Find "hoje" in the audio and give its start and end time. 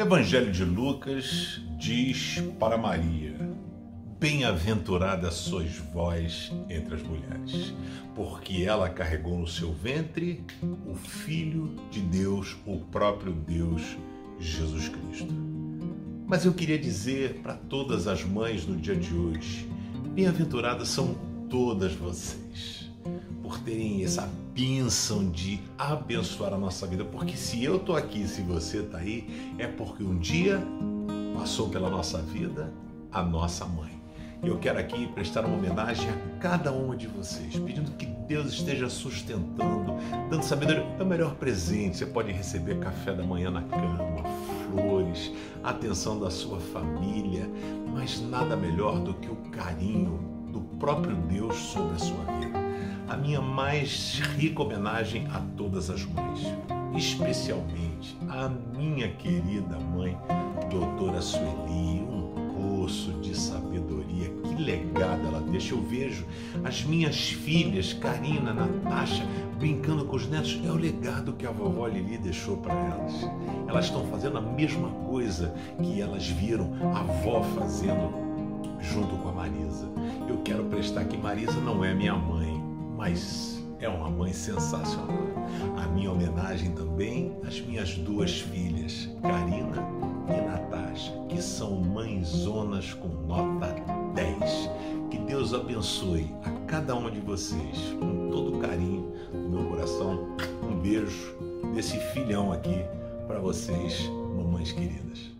19.14-19.68